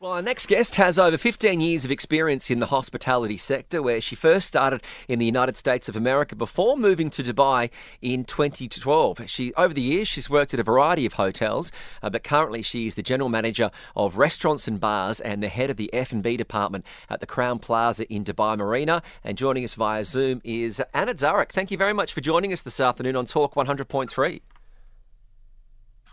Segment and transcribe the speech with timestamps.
[0.00, 4.00] Well, our next guest has over 15 years of experience in the hospitality sector, where
[4.00, 7.68] she first started in the United States of America before moving to Dubai
[8.00, 9.22] in 2012.
[9.26, 12.86] She, over the years, she's worked at a variety of hotels, uh, but currently she
[12.86, 16.86] is the general manager of restaurants and bars and the head of the F&B department
[17.10, 19.02] at the Crowne Plaza in Dubai Marina.
[19.24, 21.50] And joining us via Zoom is Anna Darroch.
[21.50, 24.42] Thank you very much for joining us this afternoon on Talk 100.3.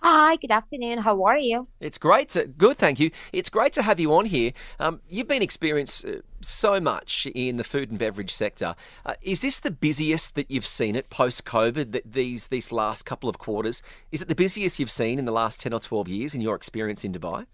[0.08, 1.00] Hi, good afternoon.
[1.00, 1.67] How are you?
[1.80, 2.30] It's great.
[2.30, 3.09] To, good, thank you.
[3.34, 4.52] It's great to have you on here.
[4.80, 8.76] Um, you've been experienced uh, so much in the food and beverage sector.
[9.03, 11.92] Uh, is this the busiest that you've seen it post COVID?
[11.92, 15.32] That these these last couple of quarters is it the busiest you've seen in the
[15.32, 17.48] last ten or twelve years in your experience in Dubai?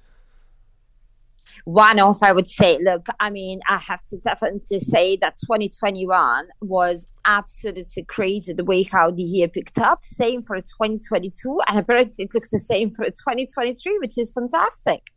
[1.66, 6.48] One off, I would say, look, I mean, I have to definitely say that 2021
[6.62, 10.00] was absolutely crazy the way how the year picked up.
[10.04, 15.12] Same for 2022, and apparently it looks the same for 2023, which is fantastic.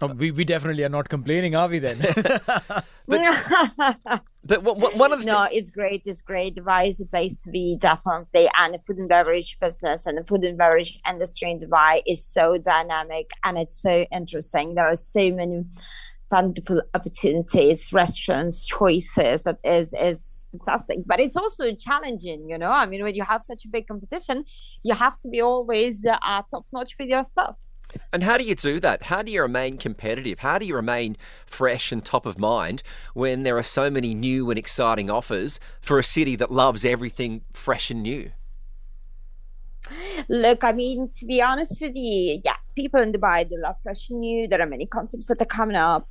[0.00, 1.98] Oh, we, we definitely are not complaining, are we then?
[3.06, 6.02] but but one of the no, it's great.
[6.06, 6.56] It's great.
[6.56, 10.24] Dubai is a place to be definitely, and the food and beverage business and the
[10.24, 14.74] food and beverage industry in Dubai is so dynamic and it's so interesting.
[14.74, 15.64] There are so many
[16.30, 19.42] wonderful opportunities, restaurants, choices.
[19.42, 22.48] That is is fantastic, but it's also challenging.
[22.48, 24.44] You know, I mean, when you have such a big competition,
[24.82, 27.56] you have to be always uh, top notch with your stuff.
[28.12, 29.04] And how do you do that?
[29.04, 30.40] How do you remain competitive?
[30.40, 31.16] How do you remain
[31.46, 32.82] fresh and top of mind
[33.14, 37.42] when there are so many new and exciting offers for a city that loves everything
[37.52, 38.32] fresh and new?
[40.28, 44.10] Look, I mean, to be honest with you, yeah, people in Dubai, they love fresh
[44.10, 44.48] and new.
[44.48, 46.08] There are many concepts that are coming up.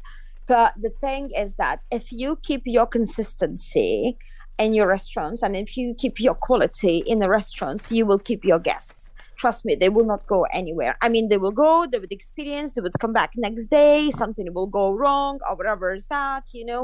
[0.48, 4.18] But the thing is that if you keep your consistency
[4.60, 8.44] in your restaurants and if you keep your quality in the restaurants, you will keep
[8.44, 9.11] your guests
[9.42, 10.94] trust me, they will not go anywhere.
[11.06, 14.48] I mean, they will go, they would experience, they would come back next day, something
[14.54, 16.84] will go wrong or whatever is that, you know.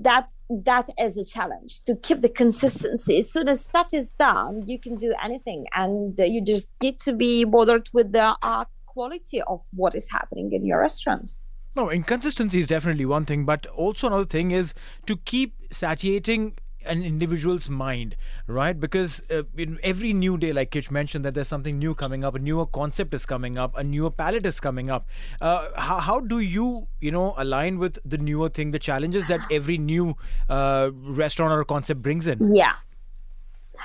[0.00, 0.28] That
[0.68, 3.18] that is a challenge to keep the consistency.
[3.18, 7.12] As soon as that is done, you can do anything, and you just need to
[7.12, 11.34] be bothered with the uh, quality of what is happening in your restaurant.
[11.74, 14.72] No, inconsistency is definitely one thing, but also another thing is
[15.06, 16.56] to keep satiating
[16.88, 18.16] an individual's mind,
[18.46, 18.78] right?
[18.78, 22.34] Because uh, in every new day, like Kitch mentioned, that there's something new coming up,
[22.34, 25.06] a newer concept is coming up, a newer palette is coming up.
[25.40, 29.40] Uh, how, how do you, you know, align with the newer thing, the challenges that
[29.50, 30.16] every new
[30.48, 32.38] uh, restaurant or concept brings in?
[32.54, 32.74] Yeah.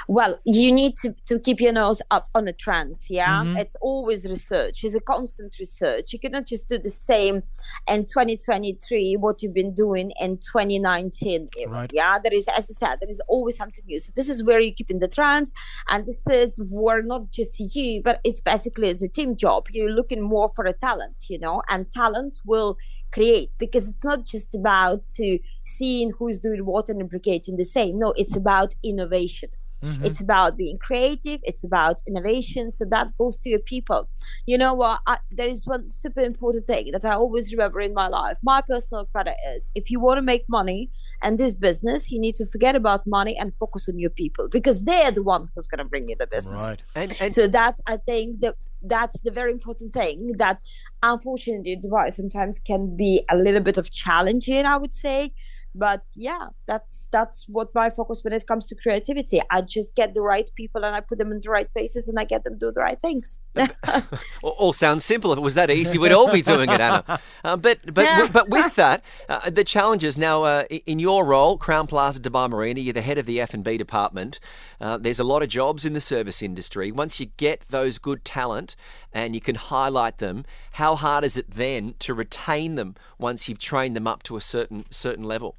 [0.07, 3.09] Well, you need to, to keep your nose up on the trends.
[3.09, 3.43] Yeah.
[3.43, 3.57] Mm-hmm.
[3.57, 6.13] It's always research, it's a constant research.
[6.13, 7.43] You cannot just do the same
[7.89, 11.47] in 2023, what you've been doing in 2019.
[11.67, 11.89] Right.
[11.93, 12.19] Yeah.
[12.19, 13.99] There is, as you said, there is always something new.
[13.99, 15.53] So this is where you're keeping the trends.
[15.89, 19.67] And this is where not just you, but it's basically it's a team job.
[19.71, 22.77] You're looking more for a talent, you know, and talent will
[23.11, 27.99] create because it's not just about to seeing who's doing what and replicating the same.
[27.99, 29.49] No, it's about innovation
[29.83, 30.05] Mm-hmm.
[30.05, 31.39] It's about being creative.
[31.43, 32.71] It's about innovation.
[32.71, 34.09] So that goes to your people.
[34.47, 35.01] You know what?
[35.07, 38.37] I, there is one super important thing that I always remember in my life.
[38.43, 40.89] My personal credit is if you want to make money
[41.21, 44.85] and this business, you need to forget about money and focus on your people because
[44.85, 46.61] they're the one who's going to bring you the business.
[46.61, 46.81] Right.
[46.95, 50.59] And, and so that's, I think, the that's the very important thing that
[51.01, 55.33] unfortunately Dubai sometimes can be a little bit of challenging, I would say
[55.75, 59.41] but yeah that's that's what my focus when it comes to creativity.
[59.49, 62.19] I just get the right people and i put them in the right places and
[62.19, 63.41] i get them do the right things.
[64.43, 65.31] All sounds simple.
[65.31, 67.19] If it was that easy we'd all be doing it anna.
[67.43, 68.27] Uh, but but yeah.
[68.31, 72.79] but with that uh, the challenges now uh, in your role Crowne Plaza dubai marina
[72.79, 74.39] you're the head of the f&b department.
[74.79, 76.91] Uh, there's a lot of jobs in the service industry.
[76.91, 78.75] Once you get those good talent
[79.11, 83.59] and you can highlight them how hard is it then to retain them once you've
[83.59, 85.55] trained them up to a certain certain level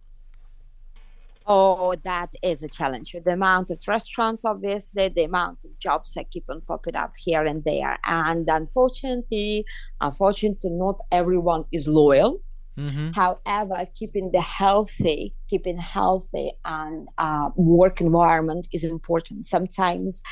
[1.46, 3.14] Oh, that is a challenge.
[3.25, 7.44] The amount of restaurants, obviously, the amount of jobs that keep on popping up here
[7.44, 7.99] and there.
[8.05, 9.67] And unfortunately,
[10.00, 12.41] unfortunately, not everyone is loyal.
[12.76, 13.10] Mm-hmm.
[13.12, 19.46] However, keeping the healthy, keeping healthy and uh, work environment is important.
[19.46, 20.22] Sometimes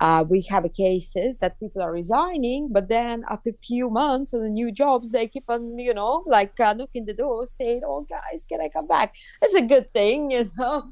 [0.00, 4.42] uh, we have cases that people are resigning, but then after a few months of
[4.42, 8.06] the new jobs, they keep on, you know, like uh, knocking the door, saying, "Oh,
[8.08, 9.12] guys, can I come back?"
[9.42, 10.84] It's a good thing, you know.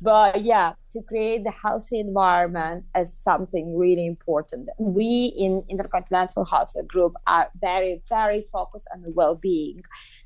[0.00, 4.68] But yeah, to create the healthy environment is something really important.
[4.78, 9.82] We in Intercontinental Hotel Group are very, very focused on the well-being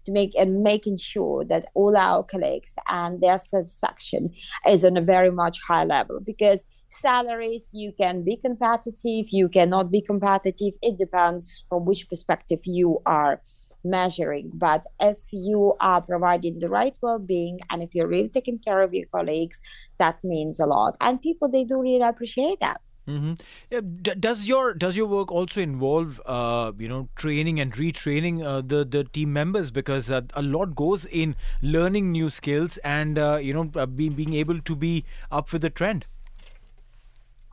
[0.06, 4.30] to make and making sure that all our colleagues and their satisfaction
[4.68, 6.20] is on a very much high level.
[6.20, 10.74] Because salaries you can be competitive you cannot be competitive.
[10.80, 13.40] It depends from which perspective you are
[13.84, 18.82] measuring but if you are providing the right well-being and if you're really taking care
[18.82, 19.60] of your colleagues
[19.98, 24.18] that means a lot and people they do really appreciate that Mm-hmm.
[24.18, 28.82] Does your does your work also involve uh, you know training and retraining uh, the
[28.82, 33.52] the team members because uh, a lot goes in learning new skills and uh, you
[33.52, 36.06] know uh, being being able to be up with the trend.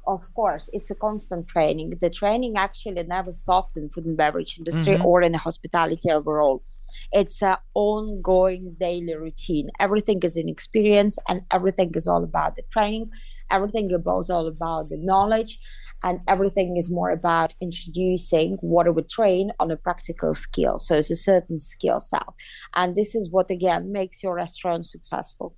[0.07, 1.97] Of course, it's a constant training.
[2.01, 5.05] The training actually never stopped in food and beverage industry mm-hmm.
[5.05, 6.63] or in the hospitality overall.
[7.11, 9.69] It's an ongoing daily routine.
[9.79, 13.11] Everything is an experience, and everything is all about the training
[13.51, 15.59] everything is all about the knowledge
[16.03, 21.11] and everything is more about introducing what we train on a practical skill so it's
[21.11, 22.23] a certain skill set
[22.75, 25.55] and this is what again makes your restaurant successful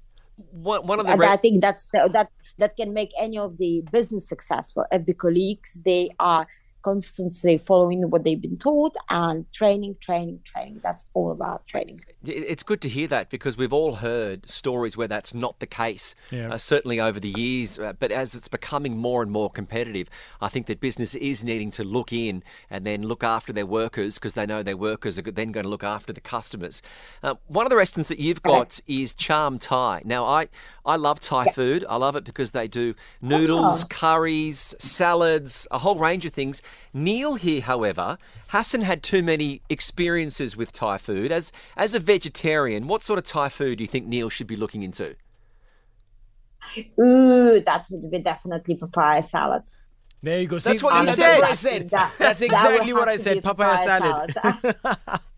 [0.51, 3.57] one, one of the re- i think that's the, that that can make any of
[3.57, 4.85] the business successful.
[4.91, 6.47] If the colleagues they are
[6.83, 10.80] constantly following what they've been taught and training, training, training.
[10.83, 12.01] That's all about training.
[12.25, 16.13] It's good to hear that because we've all heard stories where that's not the case,
[16.31, 16.53] yeah.
[16.53, 17.80] uh, certainly over the years.
[17.80, 20.09] Uh, but as it's becoming more and more competitive,
[20.41, 24.15] I think that business is needing to look in and then look after their workers
[24.15, 26.81] because they know their workers are then going to look after the customers.
[27.24, 30.01] Uh, one of the restaurants that you've got is Charm Thai.
[30.06, 30.50] Now, I,
[30.85, 31.51] I love Thai yeah.
[31.51, 31.85] food.
[31.88, 33.88] I love it because they do noodles, oh.
[33.88, 36.62] curries, salads, a whole range of things.
[36.93, 38.17] Neeil here, however,
[38.49, 41.31] hasn't had too many experiences with Thai food.
[41.31, 44.55] As as a vegetarian, what sort of Thai food do you think Neeil should be
[44.55, 45.15] looking into?
[46.99, 49.63] Ooh, that would be definitely papaya salad.
[50.21, 50.57] There you go.
[50.57, 51.41] See, that's what you said.
[51.41, 51.89] That's, said.
[51.89, 53.43] That, that's exactly what I said.
[53.43, 54.75] Papaya, papaya salad.
[54.81, 55.19] salad.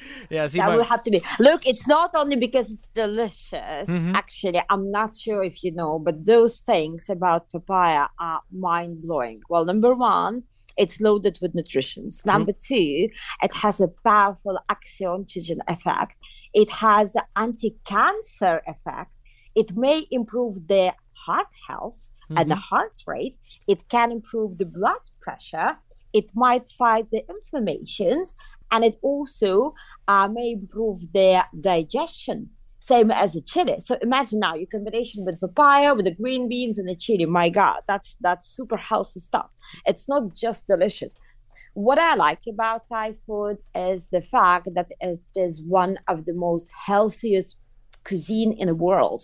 [0.30, 1.22] yeah, see, that will have to be.
[1.38, 3.86] Look, it's not only because it's delicious.
[3.88, 4.14] Mm-hmm.
[4.14, 9.40] Actually, I'm not sure if you know, but those things about papaya are mind blowing.
[9.48, 10.44] Well, number one,
[10.76, 12.08] it's loaded with nutrition.
[12.24, 13.08] Number two,
[13.42, 16.14] it has a powerful antioxidant effect.
[16.54, 19.12] It has an anti-cancer effect.
[19.54, 22.38] It may improve the heart health mm-hmm.
[22.38, 22.74] and the mm-hmm.
[22.74, 23.36] heart rate.
[23.66, 25.78] It can improve the blood pressure.
[26.12, 28.34] It might fight the inflammations
[28.70, 29.74] and it also
[30.08, 33.76] uh, may improve their digestion same as the chili.
[33.80, 37.26] So imagine now your combination with papaya with the green beans and the chili.
[37.26, 39.50] My god that's that's super healthy stuff.
[39.84, 41.16] It's not just delicious.
[41.74, 46.34] What i like about thai food is the fact that it is one of the
[46.34, 47.56] most healthiest
[48.04, 49.22] cuisine in the world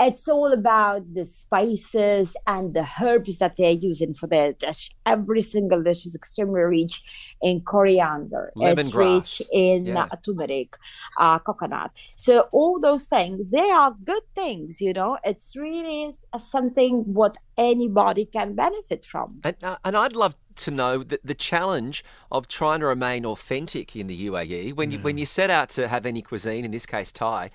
[0.00, 4.90] it's all about the spices and the herbs that they're using for their dish.
[5.04, 7.02] Every single dish is extremely rich
[7.42, 8.50] in coriander.
[8.56, 10.08] It's rich in yeah.
[10.24, 10.76] turmeric,
[11.18, 11.92] uh, coconut.
[12.14, 14.80] So all those things, they are good things.
[14.80, 19.40] You know, it's really something what anybody can benefit from.
[19.44, 23.94] And, uh, and I'd love to know that the challenge of trying to remain authentic
[23.94, 25.20] in the UAE when you when mm.
[25.20, 27.50] you set out to have any cuisine, in this case Thai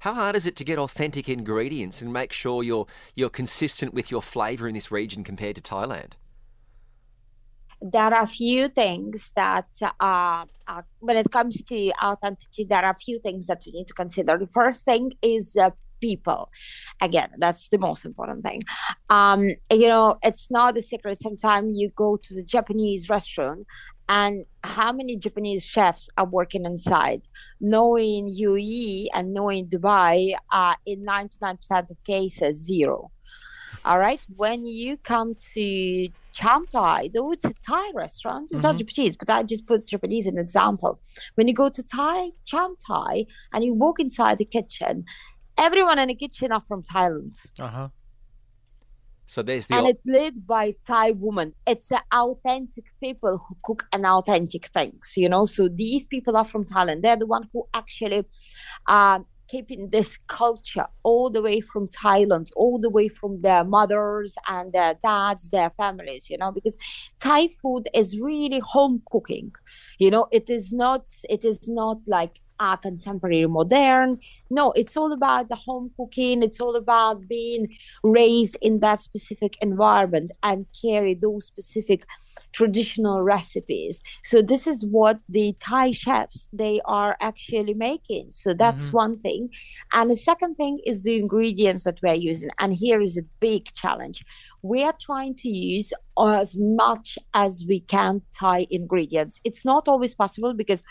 [0.00, 4.10] how hard is it to get authentic ingredients and make sure you're you're consistent with
[4.10, 6.12] your flavour in this region compared to Thailand?
[7.82, 9.68] There are a few things that,
[10.00, 10.44] uh,
[10.98, 14.36] when it comes to authenticity, there are a few things that you need to consider.
[14.36, 16.50] The first thing is uh, people.
[17.00, 18.62] Again, that's the most important thing.
[19.08, 21.20] Um, you know, it's not a secret.
[21.20, 23.64] Sometimes you go to the Japanese restaurant
[24.10, 27.22] and how many Japanese chefs are working inside,
[27.60, 30.34] knowing UAE and knowing Dubai,
[30.84, 33.12] in 99% of cases, zero.
[33.84, 34.20] All right.
[34.36, 38.66] When you come to Charm Thai, though it's a Thai restaurant, it's mm-hmm.
[38.66, 41.00] not Japanese, but I just put Japanese as an example.
[41.36, 45.04] When you go to Thai, Charm Thai, and you walk inside the kitchen,
[45.56, 47.40] everyone in the kitchen are from Thailand.
[47.60, 47.88] Uh huh.
[49.30, 51.54] So there's the and it's led by Thai woman.
[51.64, 55.46] It's authentic people who cook an authentic things, you know.
[55.46, 57.02] So these people are from Thailand.
[57.02, 58.24] They're the one who actually
[58.88, 64.34] um, keeping this culture all the way from Thailand, all the way from their mothers
[64.48, 66.76] and their dads, their families, you know, because
[67.20, 69.52] Thai food is really home cooking.
[70.00, 74.18] You know, it is not it is not like uh, contemporary modern.
[74.50, 76.42] No, it's all about the home cooking.
[76.42, 77.66] It's all about being
[78.04, 82.04] raised in that specific environment and carry those specific
[82.52, 84.02] traditional recipes.
[84.22, 88.30] So this is what the Thai chefs they are actually making.
[88.30, 88.96] So that's mm-hmm.
[88.96, 89.50] one thing.
[89.92, 92.50] And the second thing is the ingredients that we're using.
[92.58, 94.24] And here is a big challenge.
[94.62, 99.40] We are trying to use as much as we can Thai ingredients.
[99.44, 100.82] It's not always possible because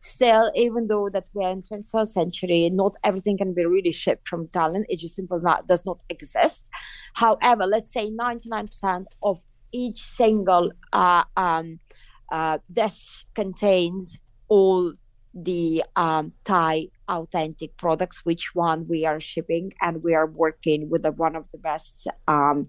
[0.00, 4.48] still, even though that we're in 21st century, not everything can be really shipped from
[4.48, 4.84] Thailand.
[4.88, 6.70] It just simply not does not exist.
[7.14, 9.42] However, let's say 99% of
[9.72, 11.78] each single uh, um,
[12.32, 14.92] uh, dish contains all
[15.32, 21.02] the um, Thai authentic products, which one we are shipping, and we are working with
[21.02, 22.68] the, one of the best um,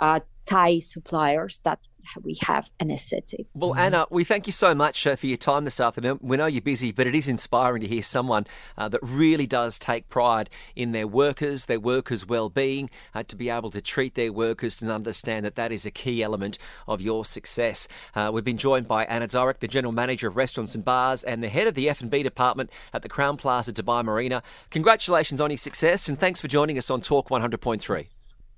[0.00, 1.78] uh, Thai suppliers that
[2.22, 3.46] we have an aesthetic.
[3.54, 3.74] Well.
[3.74, 6.18] Anna, we thank you so much uh, for your time this afternoon.
[6.22, 9.78] We know you're busy, but it is inspiring to hear someone uh, that really does
[9.78, 14.32] take pride in their workers, their workers' well-being, uh, to be able to treat their
[14.32, 17.88] workers and understand that that is a key element of your success.
[18.14, 21.42] Uh, we've been joined by Anna Darroch, the General Manager of Restaurants and Bars and
[21.42, 24.42] the Head of the F&B Department at the Crowne Plaza Dubai Marina.
[24.70, 28.06] Congratulations on your success and thanks for joining us on Talk 100.3.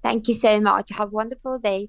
[0.02, 0.90] Thank you so much.
[0.90, 1.88] Have a wonderful day.